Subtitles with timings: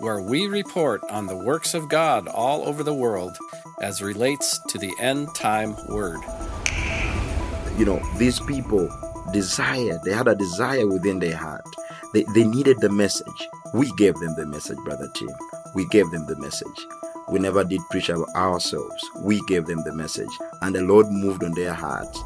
[0.00, 3.36] where we report on the works of God all over the world
[3.80, 6.20] as relates to the end time word.
[7.76, 8.88] You know, these people
[9.32, 11.66] desired, they had a desire within their heart.
[12.14, 13.48] They, they needed the message.
[13.74, 15.30] We gave them the message, Brother Tim.
[15.74, 16.86] We gave them the message.
[17.28, 19.10] We never did preach ourselves.
[19.16, 20.30] We gave them the message,
[20.62, 22.22] and the Lord moved on their hearts.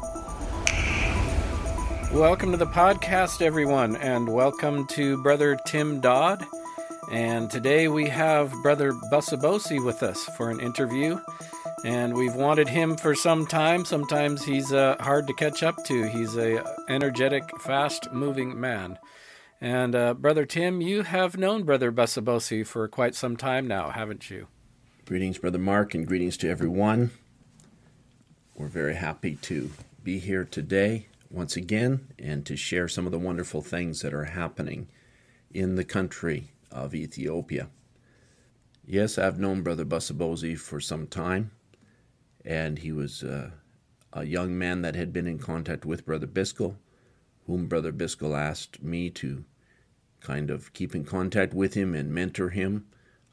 [2.13, 6.45] Welcome to the podcast, everyone, and welcome to Brother Tim Dodd.
[7.11, 11.19] And today we have Brother Busabosi with us for an interview.
[11.85, 13.85] And we've wanted him for some time.
[13.85, 16.07] Sometimes he's uh, hard to catch up to.
[16.07, 18.97] He's a energetic, fast-moving man.
[19.59, 24.29] And uh, Brother Tim, you have known Brother Busabosi for quite some time now, haven't
[24.29, 24.47] you?
[25.05, 27.11] Greetings, Brother Mark, and greetings to everyone.
[28.55, 29.71] We're very happy to
[30.03, 34.25] be here today once again and to share some of the wonderful things that are
[34.25, 34.87] happening
[35.53, 37.69] in the country of Ethiopia.
[38.85, 41.51] Yes, I've known Brother Busabosi for some time,
[42.43, 43.51] and he was uh,
[44.11, 46.75] a young man that had been in contact with Brother Biscoe,
[47.45, 49.45] whom Brother Biscoe asked me to
[50.19, 52.85] kind of keep in contact with him and mentor him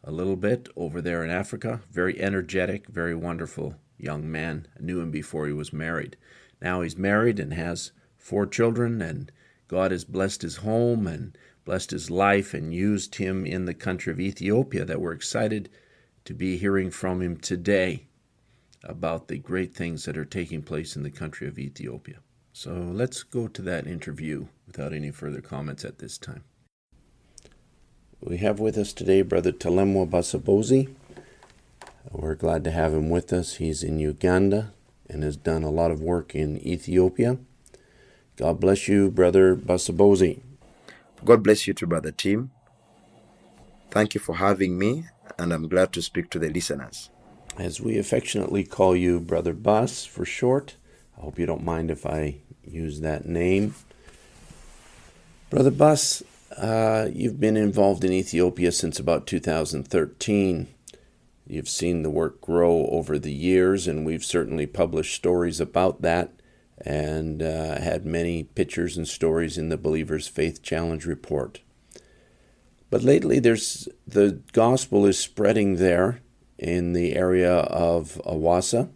[0.05, 1.81] a little bit over there in Africa.
[1.91, 4.67] Very energetic, very wonderful young man.
[4.79, 6.17] I knew him before he was married.
[6.61, 9.31] Now he's married and has four children, and
[9.69, 11.37] God has blessed his home and
[11.71, 15.69] blessed his life and used him in the country of Ethiopia that we're excited
[16.25, 18.09] to be hearing from him today
[18.83, 22.17] about the great things that are taking place in the country of Ethiopia.
[22.53, 26.43] So let's go to that interview without any further comments at this time.
[28.21, 30.93] We have with us today Brother Talemwa Busabosi.
[32.11, 33.59] We're glad to have him with us.
[33.59, 34.73] He's in Uganda
[35.09, 37.39] and has done a lot of work in Ethiopia.
[38.35, 40.41] God bless you, Brother Busabosi.
[41.25, 42.51] God bless you too, Brother Tim.
[43.91, 45.07] Thank you for having me,
[45.39, 47.11] and I'm glad to speak to the listeners.
[47.59, 50.77] As we affectionately call you Brother Bus for short,
[51.19, 53.75] I hope you don't mind if I use that name.
[55.51, 56.23] Brother Bus,
[56.57, 60.69] uh, you've been involved in Ethiopia since about 2013.
[61.47, 66.40] You've seen the work grow over the years, and we've certainly published stories about that
[66.81, 71.61] and uh, had many pictures and stories in the Believer's Faith Challenge report.
[72.89, 76.21] But lately, there's the gospel is spreading there
[76.59, 78.91] in the area of Awasa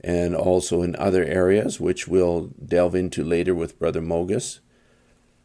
[0.00, 4.60] and also in other areas, which we'll delve into later with Brother Mogus.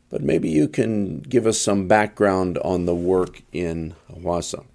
[0.10, 4.66] But maybe you can give us some background on the work in Awasa.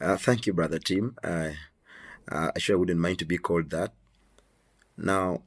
[0.00, 1.16] Uh, thank you, Brother Tim.
[1.24, 1.50] Uh,
[2.30, 3.92] uh, I sure wouldn't mind to be called that.
[4.96, 5.42] Now,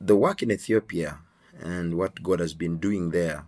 [0.00, 1.18] the work in Ethiopia
[1.60, 3.46] and what God has been doing there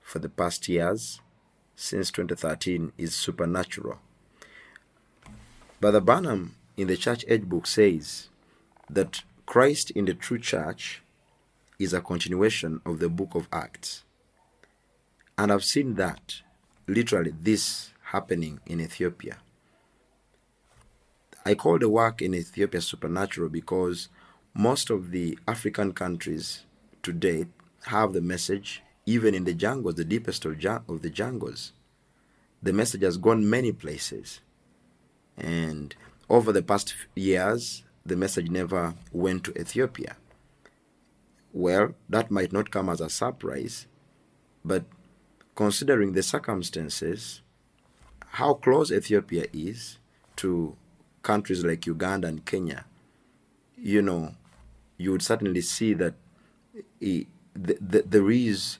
[0.00, 1.20] for the past years,
[1.74, 3.98] since 2013, is supernatural.
[5.80, 8.28] Brother Branham in the Church Age book says
[8.90, 11.02] that Christ in the true church
[11.78, 14.04] is a continuation of the book of Acts.
[15.38, 16.42] And I've seen that,
[16.86, 19.38] literally, this happening in Ethiopia.
[21.44, 24.08] I call the work in Ethiopia supernatural because
[24.56, 26.64] most of the African countries
[27.02, 27.44] today
[27.84, 31.72] have the message, even in the jungles, the deepest of, of the jungles.
[32.62, 34.40] The message has gone many places.
[35.36, 35.94] And
[36.30, 40.16] over the past years, the message never went to Ethiopia.
[41.52, 43.86] Well, that might not come as a surprise,
[44.64, 44.84] but
[45.54, 47.42] considering the circumstances,
[48.28, 49.98] how close Ethiopia is
[50.36, 50.76] to
[51.22, 52.86] countries like Uganda and Kenya,
[53.76, 54.34] you know,
[54.98, 56.14] you would certainly see that
[57.00, 58.78] it, the, the, there is,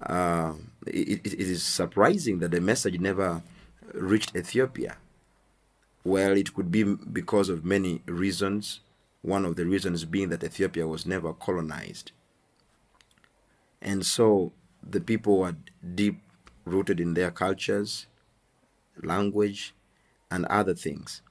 [0.00, 0.52] uh,
[0.86, 3.42] it, it is surprising that the message never
[3.92, 4.96] reached Ethiopia.
[6.04, 8.80] Well, it could be because of many reasons.
[9.22, 12.12] One of the reasons being that Ethiopia was never colonized.
[13.82, 15.56] And so the people were
[15.94, 16.20] deep
[16.64, 18.06] rooted in their cultures,
[19.02, 19.74] language,
[20.30, 21.22] and other things.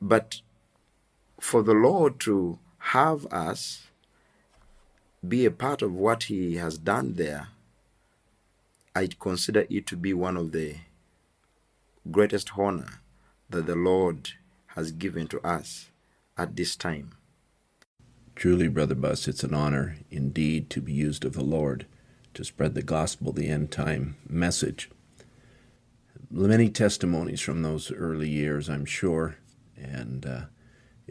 [0.00, 0.40] But
[1.40, 3.86] for the Lord to have us
[5.26, 7.48] be a part of what He has done there,
[8.94, 10.76] I consider it to be one of the
[12.10, 13.00] greatest honor
[13.48, 14.30] that the Lord
[14.68, 15.90] has given to us
[16.36, 17.12] at this time.
[18.34, 21.86] Truly, Brother Bus, it's an honor indeed to be used of the Lord
[22.34, 24.90] to spread the gospel, the end time message.
[26.30, 29.36] Many testimonies from those early years, I'm sure,
[29.76, 30.40] and uh,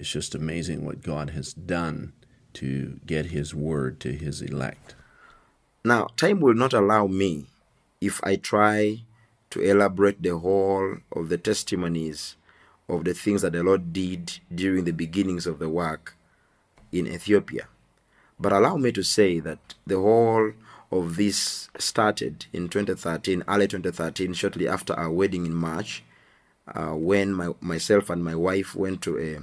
[0.01, 2.13] it's just amazing what God has done
[2.53, 4.95] to get His word to His elect.
[5.85, 7.45] Now, time will not allow me
[8.01, 9.03] if I try
[9.51, 12.35] to elaborate the whole of the testimonies
[12.89, 16.17] of the things that the Lord did during the beginnings of the work
[16.91, 17.67] in Ethiopia.
[18.39, 20.53] But allow me to say that the whole
[20.91, 26.03] of this started in 2013, early 2013, shortly after our wedding in March,
[26.73, 29.41] uh, when my, myself and my wife went to uh,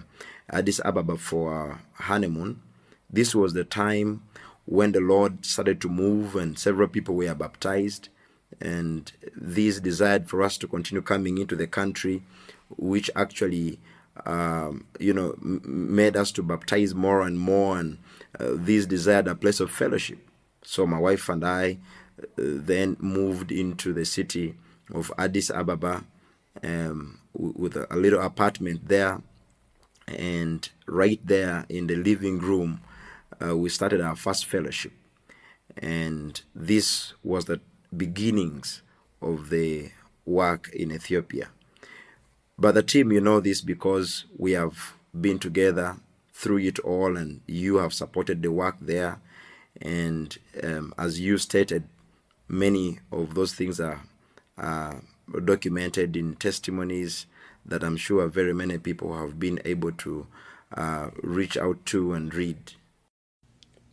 [0.51, 2.61] Addis Ababa for honeymoon.
[3.11, 4.23] This was the time
[4.65, 8.09] when the Lord started to move and several people were baptized.
[8.61, 12.23] And this desired for us to continue coming into the country,
[12.77, 13.79] which actually,
[14.27, 17.79] um, you know, m- made us to baptize more and more.
[17.79, 17.99] And
[18.39, 20.19] uh, this desired a place of fellowship.
[20.63, 21.79] So my wife and I
[22.21, 24.55] uh, then moved into the city
[24.93, 26.05] of Addis Ababa
[26.63, 29.21] um, with a, a little apartment there.
[30.17, 32.81] And right there in the living room,
[33.43, 34.93] uh, we started our first fellowship.
[35.77, 37.61] And this was the
[37.97, 38.83] beginnings
[39.21, 39.91] of the
[40.25, 41.49] work in Ethiopia.
[42.59, 45.97] But the team, you know this because we have been together
[46.33, 49.21] through it all, and you have supported the work there.
[49.81, 51.85] And um, as you stated,
[52.49, 54.03] many of those things are,
[54.57, 55.03] are
[55.45, 57.27] documented in testimonies
[57.69, 60.27] that I'm sure very many people have been able to
[60.75, 62.73] uh, reach out to and read.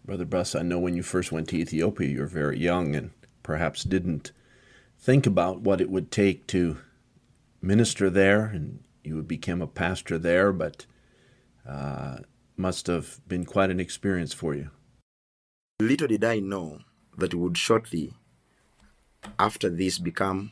[0.03, 3.11] Brother Bus, I know when you first went to Ethiopia, you were very young and
[3.43, 4.31] perhaps didn't
[4.97, 6.77] think about what it would take to
[7.61, 10.85] minister there, and you would become a pastor there, but
[11.67, 12.17] uh,
[12.55, 14.69] must have been quite an experience for you.
[15.79, 16.79] Little did I know
[17.17, 18.13] that we would shortly
[19.39, 20.51] after this become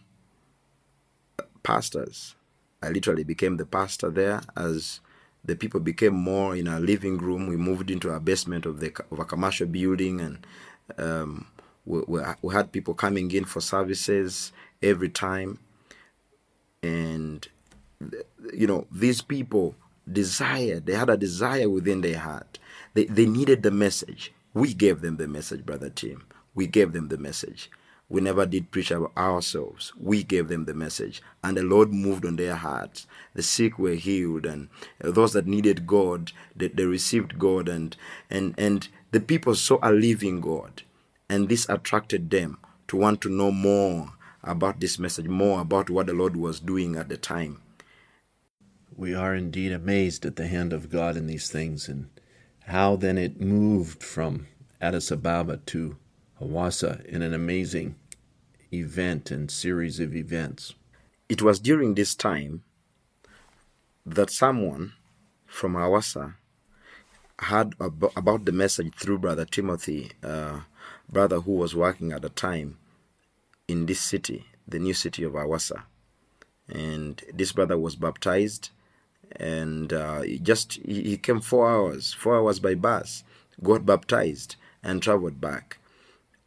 [1.62, 2.36] pastors.
[2.84, 5.00] I literally became the pastor there as
[5.46, 7.48] the people became more in our living room.
[7.48, 10.48] We moved into our basement of the of a commercial building, and
[10.98, 11.48] um,
[11.86, 14.52] we, we, we had people coming in for services
[14.82, 15.60] every time.
[16.82, 17.48] And
[18.54, 19.76] you know, these people
[20.12, 20.86] desired.
[20.86, 22.60] They had a desire within their heart.
[22.94, 24.34] They they needed the message.
[24.54, 26.26] We gave them the message, brother Tim.
[26.54, 27.72] We gave them the message.
[28.14, 29.92] We never did preach about ourselves.
[30.00, 33.08] We gave them the message, and the Lord moved on their hearts.
[33.34, 34.70] The sick were healed, and
[35.00, 37.98] those that needed God, they, they received God, and
[38.30, 40.84] and and the people saw a living God,
[41.28, 44.14] and this attracted them to want to know more
[44.44, 47.64] about this message, more about what the Lord was doing at the time.
[48.96, 52.10] We are indeed amazed at the hand of God in these things, and
[52.66, 54.46] how then it moved from
[54.80, 55.98] Addis Ababa to
[56.40, 57.96] Hawassa in an amazing
[58.74, 60.74] event and series of events.
[61.30, 62.64] It was during this time
[64.06, 64.94] that someone
[65.46, 66.36] from Hawassa
[67.40, 70.62] heard ab- about the message through Brother Timothy, uh,
[71.10, 72.78] brother who was working at the time
[73.68, 75.84] in this city, the new city of Hawassa.
[76.68, 78.70] And this brother was baptized,
[79.36, 83.24] and uh, just he came four hours, four hours by bus,
[83.62, 85.78] got baptized, and traveled back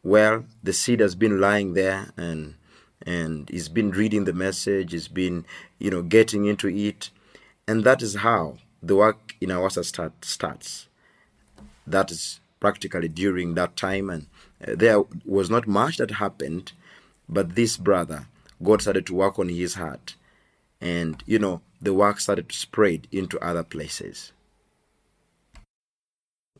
[0.07, 2.55] well the seed has been lying there and
[3.05, 5.45] and he's been reading the message he's been
[5.79, 7.09] you know getting into it.
[7.67, 10.87] And that is how the work in Awasa start, starts.
[11.85, 14.27] That is practically during that time and
[14.65, 16.71] uh, there was not much that happened
[17.29, 18.27] but this brother
[18.63, 20.15] god started to work on his heart.
[20.79, 24.31] And you know the work started to spread into other places.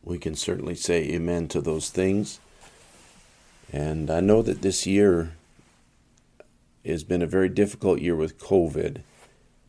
[0.02, 2.40] We can certainly say amen to those things.
[3.72, 5.34] And I know that this year
[6.84, 9.02] has been a very difficult year with COVID,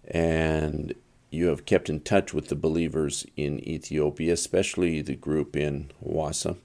[0.07, 0.95] and
[1.29, 6.57] you have kept in touch with the believers in Ethiopia, especially the group in Hawassa.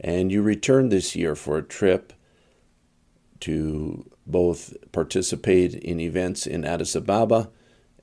[0.00, 2.12] And you returned this year for a trip
[3.40, 7.48] to both participate in events in Addis Ababa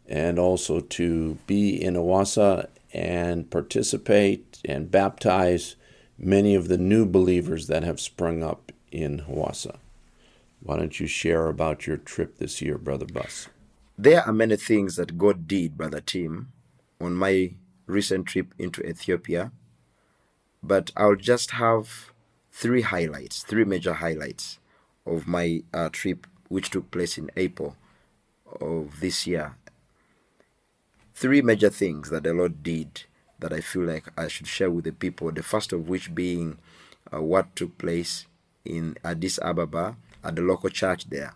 [0.08, 5.75] and also to be in Hawassa and participate and baptize
[6.17, 9.77] many of the new believers that have sprung up in Hawassa.
[10.62, 13.48] Why don't you share about your trip this year, Brother Bus?
[13.98, 16.51] There are many things that God did, Brother Tim,
[17.01, 17.53] on my
[17.86, 19.51] recent trip into Ethiopia,
[20.62, 22.13] but I'll just have
[22.51, 24.60] three highlights, three major highlights
[25.05, 27.75] of my uh, trip, which took place in April
[28.62, 29.55] of this year.
[31.13, 33.03] Three major things that the Lord did
[33.44, 35.30] that I feel like I should share with the people.
[35.30, 36.60] The first of which being
[37.14, 38.26] uh, what took place
[38.64, 41.36] in Addis Ababa at the local church there.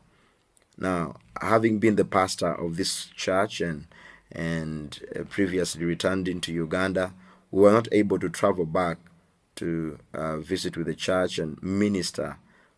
[0.77, 3.87] Now, having been the pastor of this church and
[4.31, 7.13] and uh, previously returned into Uganda,
[7.51, 8.97] we were not able to travel back
[9.55, 12.37] to uh, visit with the church and minister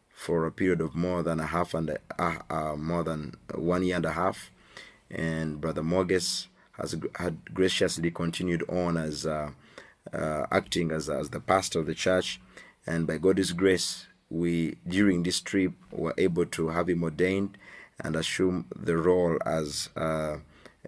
[0.10, 4.06] for a period of more than a half and a, more than one year and
[4.06, 4.52] a half.
[5.12, 6.48] And Brother Morges
[6.80, 9.52] has had graciously continued on as uh,
[10.14, 12.40] uh, acting as, as the pastor of the church.
[12.88, 17.58] And by God's grace, we during this trip were able to have him ordained
[18.00, 20.38] and assume the role as uh,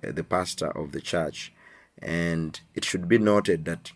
[0.01, 1.51] the pastor of the church.
[2.01, 3.91] And it should be noted that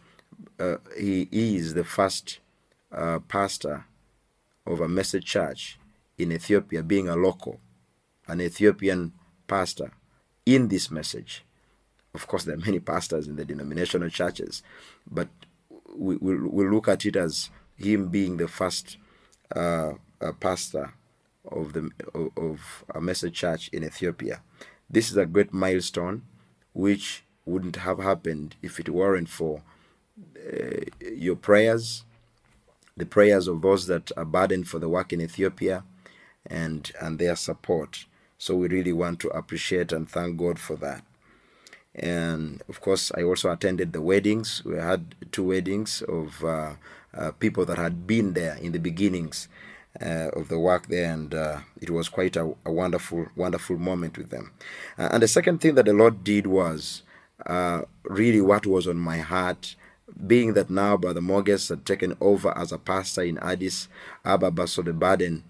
[0.59, 2.39] uh, he is the first
[2.91, 3.85] uh, pastor
[4.65, 5.79] of a message church
[6.17, 7.59] in Ethiopia, being a local,
[8.27, 9.13] an Ethiopian
[9.47, 9.91] pastor
[10.45, 11.43] in this message.
[12.15, 14.63] Of course, there are many pastors in the denominational churches,
[15.09, 15.27] but
[15.95, 18.97] we will we look at it as him being the first
[19.55, 19.93] uh,
[20.39, 20.93] pastor
[21.51, 21.91] of the
[22.35, 24.41] of a message church in Ethiopia.
[24.89, 26.23] This is a great milestone,
[26.73, 29.61] which wouldn't have happened if it weren't for
[30.37, 32.05] uh, your prayers,
[32.97, 35.83] the prayers of those that are burdened for the work in Ethiopia,
[36.45, 38.05] and and their support.
[38.37, 41.03] So we really want to appreciate and thank God for that.
[41.95, 44.63] And of course, I also attended the weddings.
[44.65, 46.73] We had two weddings of uh,
[47.13, 49.47] uh, people that had been there in the beginnings
[50.01, 54.17] uh, of the work there, and uh, it was quite a, a, wonderful, wonderful moment
[54.17, 54.51] with them.
[54.97, 57.03] Uh, and the second thing that the Lord did was
[57.45, 59.77] uh, really what was on my heart,
[60.27, 63.87] being that now Brother Morges had taken over as a pastor in Addis
[64.25, 65.43] Ababa, so the burden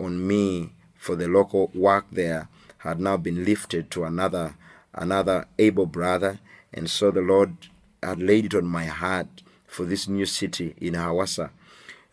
[0.00, 4.54] on me for the local work there had now been lifted to another
[4.94, 6.38] another able brother,
[6.72, 7.56] and so the Lord
[8.02, 11.50] had laid it on my heart for this new city in Hawassa.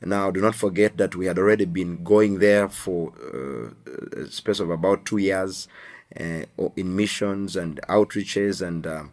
[0.03, 4.59] Now, do not forget that we had already been going there for uh, a space
[4.59, 5.67] of about two years
[6.19, 6.43] uh,
[6.75, 9.03] in missions and outreaches, and uh,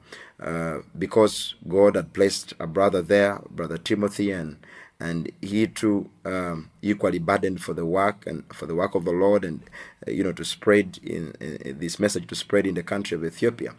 [0.41, 4.57] uh, because God had placed a brother there, Brother Timothy, and
[5.01, 9.13] and he too um, equally burdened for the work and for the work of the
[9.13, 9.63] Lord, and
[10.07, 13.25] uh, you know to spread in, in, this message to spread in the country of
[13.25, 13.75] Ethiopia.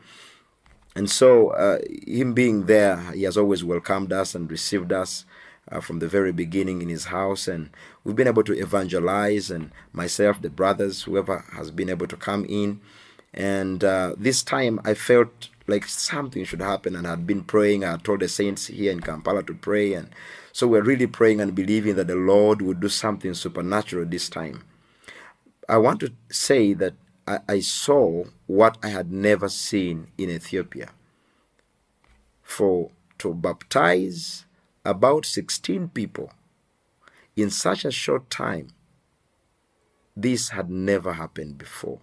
[0.95, 5.23] And so, uh, him being there, he has always welcomed us and received us
[5.71, 7.69] uh, from the very beginning in his house, and
[8.03, 12.45] we've been able to evangelize, and myself, the brothers, whoever has been able to come
[12.45, 12.81] in.
[13.33, 17.83] And uh, this time I felt like something should happen, and I'd been praying.
[17.83, 20.09] I told the saints here in Kampala to pray, and
[20.51, 24.63] so we're really praying and believing that the Lord would do something supernatural this time.
[25.67, 26.95] I want to say that
[27.27, 30.89] I, I saw what I had never seen in Ethiopia.
[32.41, 34.45] For to baptize
[34.83, 36.31] about 16 people
[37.35, 38.69] in such a short time.
[40.15, 41.99] This had never happened before.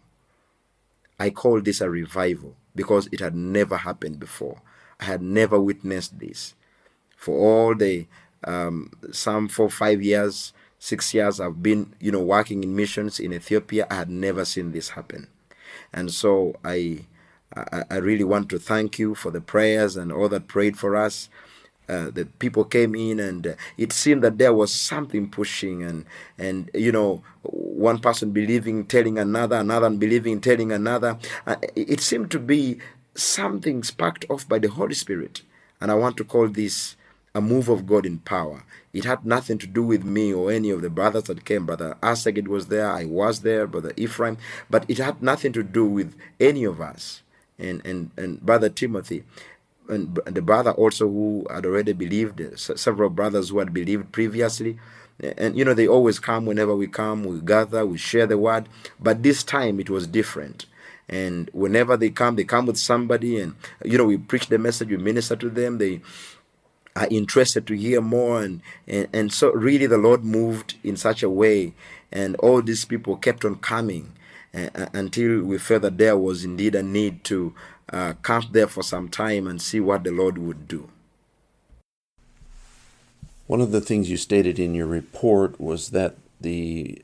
[1.19, 4.61] I call this a revival because it had never happened before.
[5.01, 6.55] I had never witnessed this.
[7.17, 8.07] For all the
[8.45, 13.33] um, some four, five years, six years I've been, you know, working in missions in
[13.33, 15.27] Ethiopia, I had never seen this happen.
[15.93, 17.07] And so I,
[17.55, 20.95] I, I really want to thank you for the prayers and all that prayed for
[20.95, 21.29] us.
[21.89, 26.05] Uh, the people came in and uh, it seemed that there was something pushing and
[26.39, 31.19] and you know one person believing telling another another believing telling another.
[31.47, 32.79] Uh, it seemed to be
[33.15, 35.43] something sparked off by the holy spirit.
[35.81, 36.97] And i want to call this
[37.35, 38.65] a move of god in power.
[38.93, 41.67] It had nothing to do with me or any of the brothers that came.
[41.67, 44.39] Brother Aseged was there i was there brother ephraim.
[44.71, 47.23] But it had nothing to do with any of us.
[47.59, 49.25] And and and brother timothy
[49.89, 54.79] and the brother also who had already believed, several brothers who had believed previously.
[55.39, 58.69] And you know, they always come whenever we come, we gather, we share the word.
[59.01, 60.67] But this time it was different.
[61.09, 64.89] And whenever they come, they come with somebody, and you know, we preach the message,
[64.89, 65.79] we minister to them.
[65.79, 66.01] They
[66.97, 71.23] are interested to hear more, and and, and so really the Lord moved in such
[71.23, 71.75] a way,
[72.11, 74.13] and all these people kept on coming
[74.53, 77.55] uh, until we felt that there was indeed a need to
[77.93, 80.91] uh, camp there for some time and see what the Lord would do.
[83.47, 87.01] One of the things you stated in your report was that the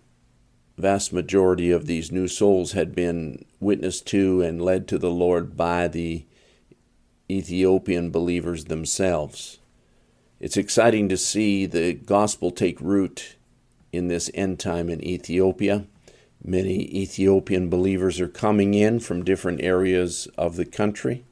[0.77, 5.57] vast majority of these new souls had been witnessed to and led to the Lord
[5.57, 6.25] by the
[7.31, 9.59] Ethiopian believers themselves.
[10.41, 13.37] It's exciting to see the gospel take root
[13.93, 15.87] in this end time in Ethiopia
[16.45, 21.25] Many Ethiopian believers are coming in from different areas of the country.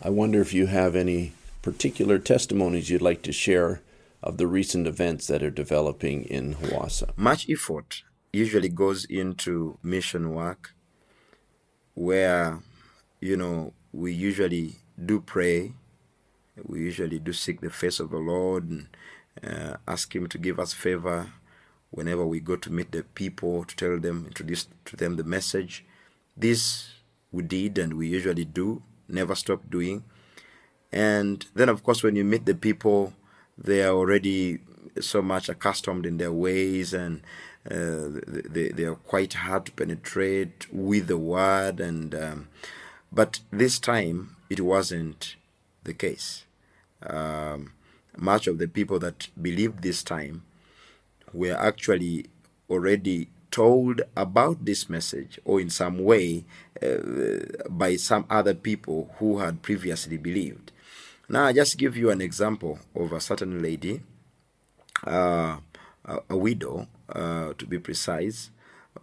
[0.00, 3.80] I wonder if you have any particular testimonies you'd like to share
[4.22, 7.10] of the recent events that are developing in Hawassa.
[7.16, 10.74] Much effort usually goes into mission work
[11.94, 12.60] where,
[13.20, 15.72] you know, we usually do pray,
[16.62, 18.88] we usually do seek the face of the Lord and
[19.42, 21.32] uh, ask Him to give us favor
[21.90, 25.84] whenever we go to meet the people, to tell them, introduce to them the message.
[26.36, 26.90] This
[27.32, 30.04] we did and we usually do, never stop doing.
[30.92, 33.12] And then, of course, when you meet the people,
[33.56, 34.60] they are already
[35.00, 37.22] so much accustomed in their ways and
[37.70, 41.80] uh, they, they are quite hard to penetrate with the word.
[41.80, 42.48] And um,
[43.12, 45.36] but this time it wasn't
[45.84, 46.44] the case.
[47.02, 47.72] Um,
[48.16, 50.42] much of the people that believed this time
[51.32, 52.26] were actually
[52.70, 56.44] already told about this message or in some way
[56.82, 56.98] uh,
[57.68, 60.70] by some other people who had previously believed.
[61.28, 64.02] Now, I just give you an example of a certain lady,
[65.06, 65.58] uh,
[66.04, 68.50] a, a, widow, uh, to be precise,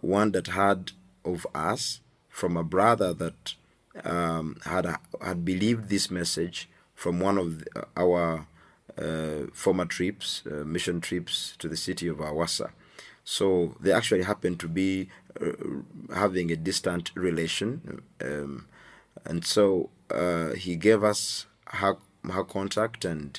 [0.00, 0.92] one that had
[1.24, 3.54] of us from a brother that
[4.04, 4.86] um, had
[5.22, 8.46] had believed this message from one of the, our
[9.52, 12.70] former trips, uh, mission trips to the city of Hawassa.
[13.24, 15.08] So they actually happened to be
[15.40, 15.52] uh,
[16.14, 18.66] having a distant relation, um,
[19.24, 21.96] and so uh, he gave us her
[22.30, 23.38] her contact and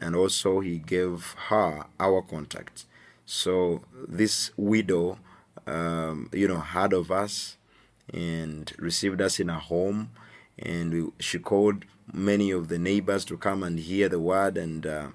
[0.00, 2.84] and also he gave her our contact.
[3.24, 5.18] So this widow,
[5.66, 7.56] um, you know, heard of us
[8.12, 10.10] and received us in her home,
[10.58, 14.86] and we, she called many of the neighbors to come and hear the word, and
[14.86, 15.08] uh,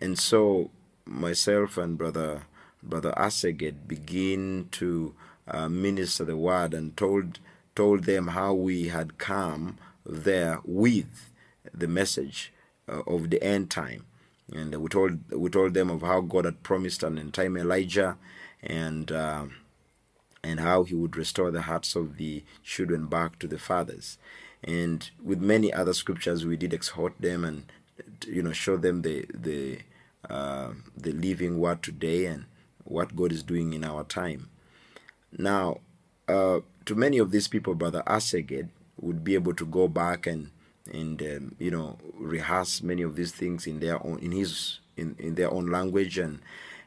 [0.00, 0.70] and, so
[1.04, 2.42] myself and brother
[2.82, 5.14] brother Aseged begin to
[5.48, 7.38] uh, minister the word and told
[7.74, 11.30] told them how we had come there with
[11.72, 12.52] the message
[12.88, 14.06] uh, of the end time.
[14.52, 18.16] And we told we told them of how God had promised an end time Elijah,
[18.62, 19.46] and uh,
[20.42, 24.18] and how He would restore the hearts of the children back to the fathers.
[24.62, 27.72] And with many other scriptures, we did exhort them and
[28.26, 29.78] you know show them the the
[30.28, 32.44] uh, the living word today and
[32.84, 34.50] what God is doing in our time.
[35.36, 35.78] Now,
[36.28, 38.68] uh, to many of these people, Brother Aseged
[39.00, 40.50] would be able to go back and
[40.92, 45.14] and um, you know rehearse many of these things in their own in his in,
[45.18, 46.40] in their own language and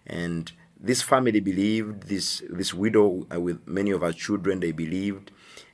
[0.05, 5.31] and this family believed this this widow uh, with many of her children they believed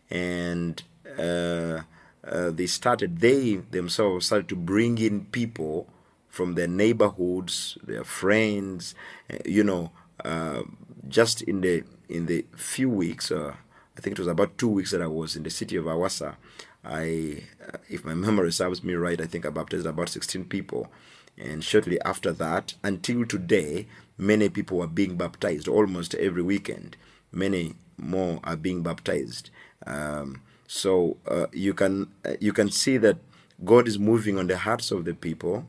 [0.10, 0.84] and
[1.22, 5.88] they started they themselves started to bring in people
[6.28, 8.96] from their neighborhoods their friends
[9.34, 9.92] uh, you know
[10.26, 10.62] uh,
[11.08, 13.54] just in the in the few weeks uh,
[13.98, 16.36] I think it was about two weeks that I was in the city of Hawassa
[16.84, 20.92] I, uh, if my memory serves me right, I think I baptized about 16 people.
[21.38, 26.98] And shortly after that, until today, many people are being baptized almost every weekend.
[27.32, 29.50] Many more are being baptized.
[29.86, 33.18] Um, so uh, you can uh, you can see that
[33.66, 35.66] God is moving on the hearts of the people.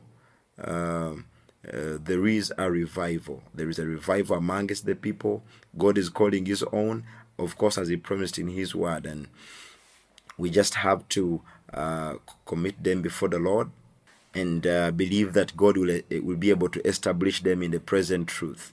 [0.63, 1.25] Um,
[1.67, 3.41] uh, there is a revival.
[3.51, 5.41] There is a revival amongst the people.
[5.75, 7.03] God is calling His own,
[7.39, 9.07] of course, as He promised in His word.
[9.07, 9.27] And
[10.37, 11.41] we just have to
[11.73, 13.71] uh, commit them before the Lord
[14.35, 17.79] and uh, believe that God will, uh, will be able to establish them in the
[17.79, 18.71] present truth.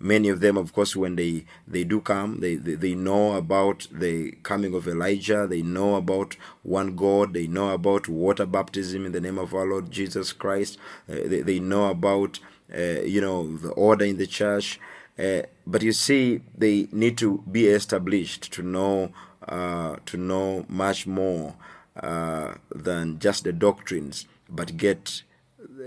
[0.00, 3.88] Many of them, of course, when they, they do come, they, they, they know about
[3.90, 9.12] the coming of Elijah, they know about one God, they know about water baptism in
[9.12, 12.38] the name of our Lord Jesus Christ, uh, they, they know about,
[12.72, 14.78] uh, you know, the order in the church.
[15.18, 19.12] Uh, but you see, they need to be established to know
[19.48, 21.54] uh, to know much more
[22.02, 25.22] uh, than just the doctrines, but get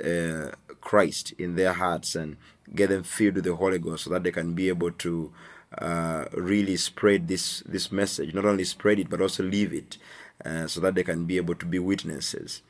[0.04, 2.38] uh, Christ in their hearts and
[2.76, 5.32] get them filled with the Holy Ghost so that they can be able to
[5.78, 8.34] uh, really spread this, this message.
[8.34, 9.98] Not only spread it, but also live it
[10.46, 12.62] uh, so that they can be able to be witnesses.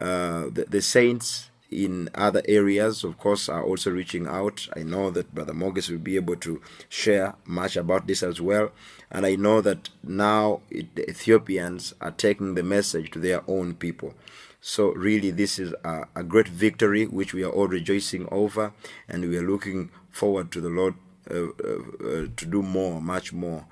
[0.00, 4.68] Uh, the, the saints in other areas, of course, are also reaching out.
[4.76, 8.72] I know that Brother Morris will be able to share much about this as well.
[9.10, 13.74] And I know that now it, the Ethiopians are taking the message to their own
[13.74, 14.14] people.
[14.64, 18.72] So, really, this is a, a great victory which we are all rejoicing over,
[19.08, 20.94] and we are looking forward to the Lord
[21.28, 23.66] uh, uh, uh, to do more, much more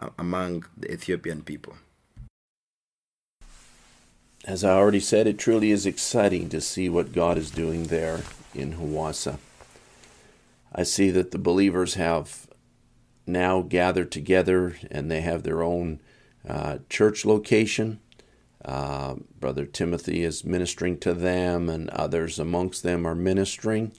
[0.00, 1.74] uh, among the Ethiopian people
[4.46, 8.22] as I already said, it truly is exciting to see what God is doing there
[8.54, 9.38] in Hawassa.
[10.72, 12.46] I see that the believers have
[13.26, 15.98] now gathered together and they have their own
[16.48, 17.98] uh, church location.
[18.66, 23.92] Uh, Brother Timothy is ministering to them, and others amongst them are ministering.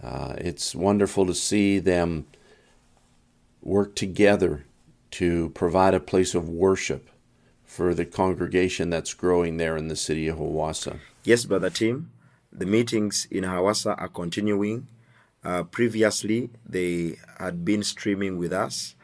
[0.00, 2.26] Uh, it's wonderful to see them
[3.60, 4.64] work together
[5.10, 7.10] to provide a place of worship
[7.64, 11.00] for the congregation that's growing there in the city of Hawassa.
[11.24, 12.10] Yes, Brother Tim.
[12.52, 14.86] The meetings in Hawassa are continuing.
[15.44, 18.94] Uh, previously, they had been streaming with us.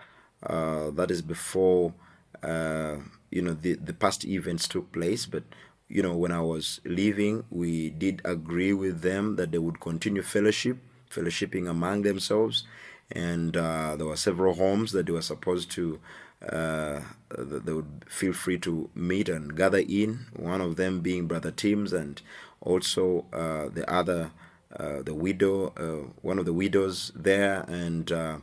[0.42, 1.94] Uh, that is before
[2.42, 2.96] uh,
[3.30, 5.26] you know the the past events took place.
[5.26, 5.44] But
[5.88, 10.22] you know when I was leaving, we did agree with them that they would continue
[10.22, 10.78] fellowship,
[11.10, 12.64] fellowshipping among themselves,
[13.10, 16.00] and uh, there were several homes that they were supposed to.
[16.46, 17.00] Uh,
[17.36, 20.26] they would feel free to meet and gather in.
[20.36, 22.20] One of them being Brother Tim's, and
[22.60, 24.30] also uh, the other,
[24.76, 28.38] uh, the widow, uh, one of the widows there, and uh,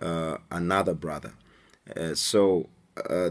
[0.00, 1.32] uh, another brother.
[2.14, 2.68] so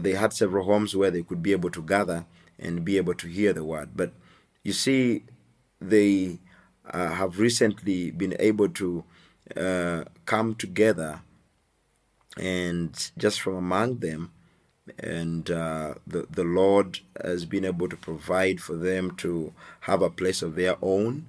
[0.00, 2.26] they had several homes where they could be able to gather
[2.58, 3.90] and be able to hear the word.
[3.94, 4.12] But
[4.62, 5.24] you see,
[5.80, 6.38] they
[6.92, 9.04] have recently been able to
[10.24, 11.20] come together
[12.36, 14.32] and just from among them
[14.98, 20.10] and uh, the the Lord has been able to provide for them to have a
[20.10, 21.26] place of their own,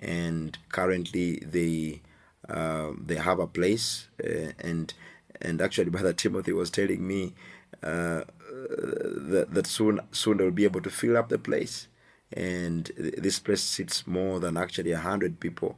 [0.00, 2.00] and currently they
[2.48, 4.94] uh, they have a place, uh, and
[5.40, 7.34] and actually, Brother Timothy was telling me
[7.82, 11.88] uh, that that soon soon they'll be able to fill up the place,
[12.32, 15.76] and this place seats more than actually a hundred people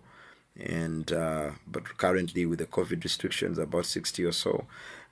[0.59, 4.67] and uh, but currently with the COVID restrictions, about sixty or so.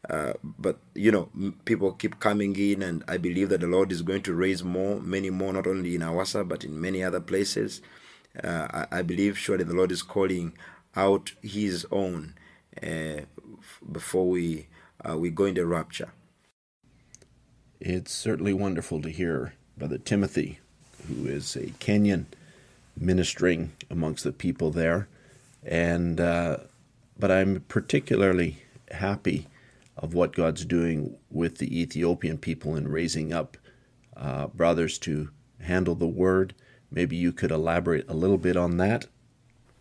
[0.09, 1.29] Uh, but you know,
[1.65, 5.01] people keep coming in, and I believe that the Lord is going to raise more,
[5.01, 7.81] many more, not only in Awasa but in many other places.
[8.43, 10.55] Uh, I, I, believe surely the Lord is calling
[10.97, 12.35] out His own
[12.83, 13.23] uh,
[13.91, 14.69] before we
[15.09, 16.11] uh, we go into rapture.
[17.85, 20.61] It's certainly wonderful to hear Brother Timothy,
[21.09, 22.27] who is a Kenyan,
[22.97, 25.09] ministering amongst the people there
[25.63, 26.59] and uh,
[27.19, 29.47] but I'm particularly happy
[29.97, 33.57] of what God's doing with the Ethiopian people in raising up
[34.17, 36.55] uh, brothers to handle the word.
[36.91, 39.07] Maybe you could elaborate a little bit on that.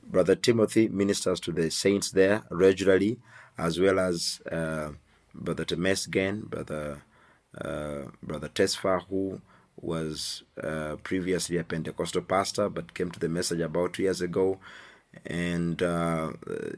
[0.04, 3.20] Brother Timothy ministers to the saints there regularly,
[3.58, 4.92] as well as uh,
[5.34, 7.04] Brother Temesgen, Brother
[7.54, 9.42] Brother Tesfa, who
[9.80, 14.60] was uh, previously a Pentecostal pastor but came to the message about two years ago
[15.26, 16.32] and uh,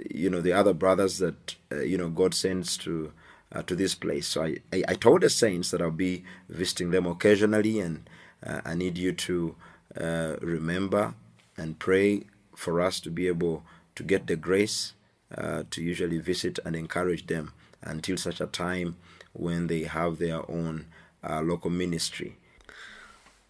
[0.09, 3.11] you know the other brothers that uh, you know God sends to
[3.51, 4.27] uh, to this place.
[4.27, 8.09] So I, I, I told the saints that I'll be visiting them occasionally, and
[8.45, 9.55] uh, I need you to
[9.99, 11.13] uh, remember
[11.57, 12.23] and pray
[12.55, 13.63] for us to be able
[13.95, 14.93] to get the grace
[15.37, 18.95] uh, to usually visit and encourage them until such a time
[19.33, 20.85] when they have their own
[21.23, 22.37] local ministry.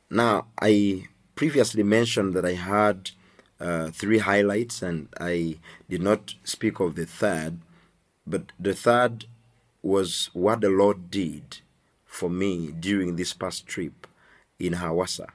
[0.09, 3.11] Now I previously mentioned that I had
[3.59, 5.57] uh, three highlights, and I
[5.89, 7.59] did not speak of the third,
[8.27, 9.25] but the third
[9.81, 11.59] was what the Lord did
[12.05, 14.07] for me during this past trip
[14.59, 15.27] in Hawassa.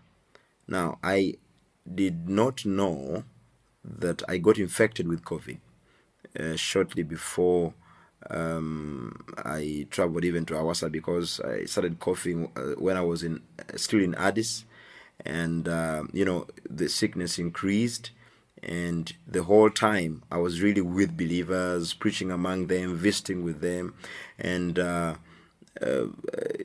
[0.67, 1.35] Now, I
[1.93, 3.25] did not know
[3.83, 5.59] that I got infected with COVID
[6.39, 7.73] uh, shortly before
[8.31, 13.43] um, I traveled even to Awasa because I started coughing uh, when I was in
[13.77, 14.65] still in Addis,
[15.25, 18.11] and uh, you know the sickness increased.
[18.61, 23.95] And the whole time i was really with believers preaching among them visiting with them.
[24.37, 25.15] And uh,
[25.81, 26.07] uh,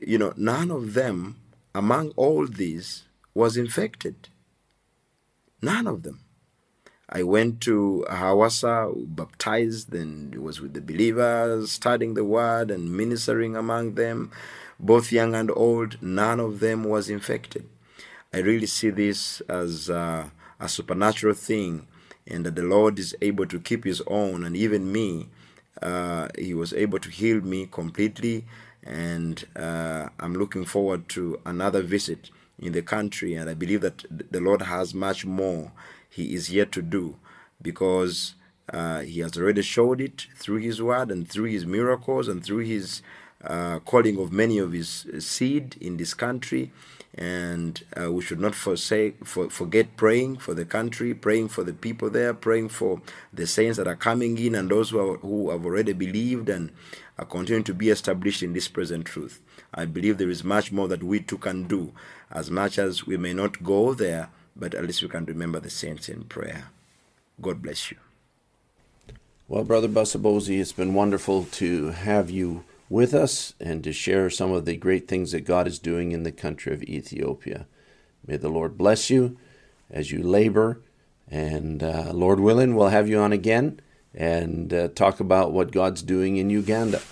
[0.02, 1.36] you know none of them
[1.72, 4.28] among all these was infected.
[5.62, 6.23] None of them
[7.08, 13.56] i went to hawassa baptized and was with the believers studying the word and ministering
[13.56, 14.30] among them
[14.78, 16.00] both young and old.
[16.02, 17.68] None of them was infected.
[18.32, 21.86] I really see this as uh, a supernatural thing
[22.26, 25.28] and that the Lord is able to keep his own and even me
[25.82, 28.44] uh, he was able to heal me completely
[28.82, 34.04] and uh, I'm looking forward to another visit in the country and I believe that
[34.30, 35.70] the Lord has much more
[36.14, 37.16] he is yet to do
[37.60, 38.34] because
[38.72, 42.58] uh, he has already showed it through his word and through his miracles and through
[42.58, 43.02] his
[43.42, 46.70] uh, calling of many of his seed in this country.
[47.16, 51.72] And uh, we should not forsake for, forget praying for the country praying for the
[51.72, 55.50] people there praying for the saints that are coming in and those who, are, who
[55.50, 56.72] have already believed and
[57.16, 59.40] are continuing to be established in this present truth.
[59.72, 61.92] I believe there is much more that we too can do
[62.32, 65.70] as much as we may not go there but at least we can remember the
[65.70, 66.66] saints in prayer
[67.40, 67.98] god bless you
[69.48, 74.52] Well, Brother Busabosi, it's been wonderful to have you with us and to share some
[74.52, 77.66] of the great things that God is doing in the country of Ethiopia.
[78.26, 79.36] May the Lord bless you
[79.90, 80.80] as you labor.
[81.30, 83.80] And uh, Lord willing, we'll have you on again
[84.14, 87.02] and uh, talk about what God's doing in Uganda.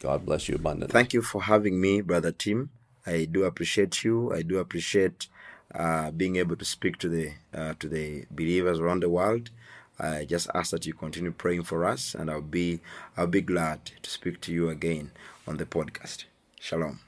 [0.00, 0.92] God bless you abundantly.
[0.92, 2.70] Thank you for having me, Brother Tim.
[3.06, 4.32] I do appreciate you.
[4.32, 5.28] I do appreciate
[5.74, 9.50] uh, being able to speak to the uh, to the believers around the world.
[9.98, 12.80] I just ask that you continue praying for us, and I'll be
[13.16, 15.10] I'll be glad to speak to you again
[15.46, 16.24] on the podcast.
[16.60, 17.00] Shalom.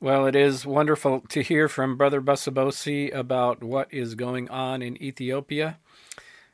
[0.00, 5.00] Well, it is wonderful to hear from Brother Busabosi about what is going on in
[5.00, 5.78] Ethiopia.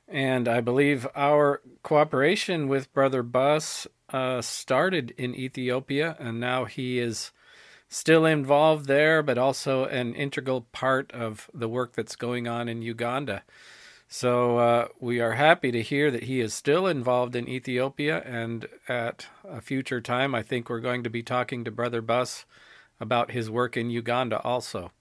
[0.07, 6.99] And I believe our cooperation with Brother Bus uh, started in Ethiopia, and now he
[6.99, 7.31] is
[7.89, 12.83] still involved there, but also an integral part of the work that's going on in
[12.83, 13.43] Uganda.
[14.11, 18.67] So uh, we are happy to hear that he is still involved in Ethiopia, and
[18.89, 22.47] at a future time, I think we're going to be talking to Brother Bus
[23.01, 24.93] about his work in Uganda also.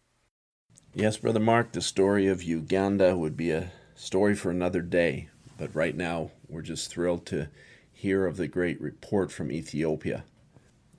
[0.94, 5.74] Yes, Brother Mark, the story of Uganda would be a story for another day, but
[5.74, 7.48] right now we're just thrilled to
[7.94, 10.26] hear of the great report from Ethiopia.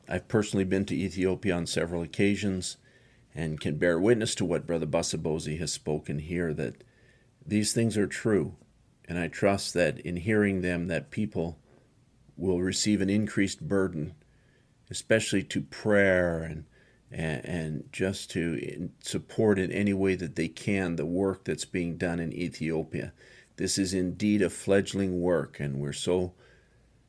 [0.09, 2.79] I've personally been to Ethiopia on several occasions
[3.35, 6.83] and can bear witness to what Brother Busabosi has spoken here that
[7.47, 8.57] these things are true,
[9.07, 11.59] and I trust that in hearing them that people
[12.37, 14.15] will receive an increased burden,
[14.91, 16.65] especially to prayer and
[17.11, 21.97] and, and just to support in any way that they can the work that's being
[21.97, 23.13] done in Ethiopia.
[23.57, 26.35] This is indeed a fledgling work, and we're so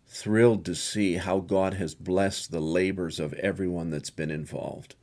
[0.10, 4.96] thrilled to see how God has blessed the labors of everyone that's been involved.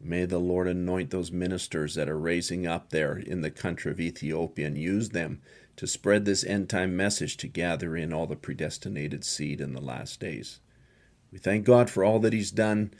[0.00, 4.00] May the Lord anoint those ministers that are raising up there in the country of
[4.00, 5.40] Ethiopia and use them
[5.76, 9.80] to spread this end time message to gather in all the predestinated seed in the
[9.80, 10.58] last days.
[11.30, 12.92] We thank God for all that He's done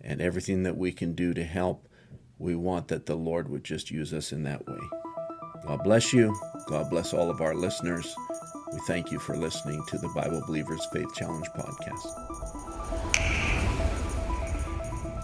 [0.00, 1.88] and everything that we can do to help.
[2.38, 4.78] We want that the Lord would just use us in that way.
[5.66, 6.34] God bless you.
[6.68, 8.14] God bless all of our listeners.
[8.74, 12.10] We thank you for listening to the Bible Believers Faith Challenge podcast.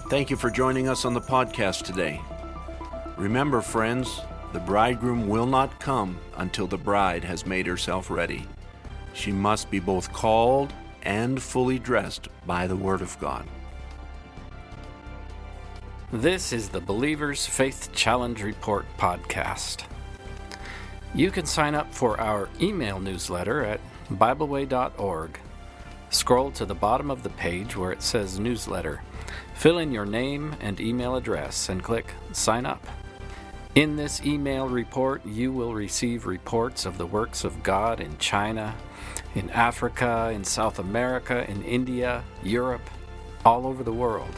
[0.08, 2.20] Thank you for joining us on the podcast today.
[3.16, 4.20] Remember, friends,
[4.52, 8.46] the bridegroom will not come until the bride has made herself ready.
[9.14, 13.48] She must be both called and fully dressed by the Word of God.
[16.12, 19.86] This is the Believer's Faith Challenge Report podcast.
[21.14, 25.38] You can sign up for our email newsletter at BibleWay.org.
[26.10, 29.02] Scroll to the bottom of the page where it says Newsletter
[29.54, 32.84] Fill in your name and email address and click Sign Up.
[33.74, 38.74] In this email report, you will receive reports of the works of God in China,
[39.34, 42.88] in Africa, in South America, in India, Europe,
[43.44, 44.34] all over the world.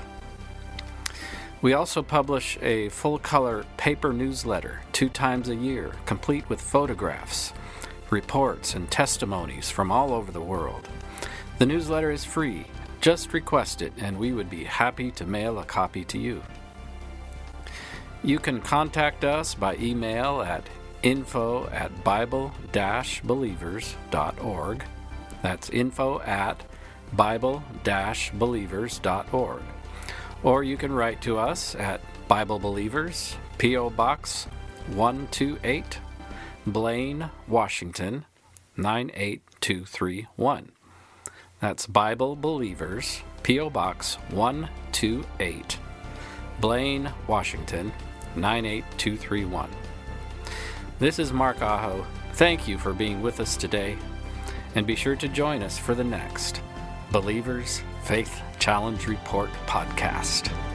[1.63, 7.53] We also publish a full color paper newsletter two times a year, complete with photographs,
[8.11, 10.89] reports, and testimonies from all over the world.
[11.59, 12.67] The newsletter is free
[13.03, 16.41] just request it, and we would be happy to mail a copy to you.
[18.23, 20.65] You can contact us by email at
[21.03, 22.53] info at bible
[23.25, 24.85] believers.org.
[25.43, 26.65] That's info at
[27.13, 29.63] bible believers.org.
[30.43, 33.91] Or you can write to us at Bible Believers, P.O.
[33.91, 34.49] Box
[34.89, 36.01] 128,
[36.67, 38.25] Blaine, Washington
[38.77, 40.73] 98231.
[41.61, 43.71] That's Bible Believers, P.O.
[43.71, 45.79] Box 128,
[46.61, 47.93] Blaine, Washington
[48.35, 49.71] 98231.
[50.99, 52.05] This is Mark Aho.
[52.33, 53.97] Thank you for being with us today,
[54.75, 56.61] and be sure to join us for the next
[57.13, 60.72] Believers Faith Challenge Report podcast.